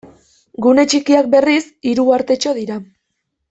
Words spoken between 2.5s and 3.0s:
dira.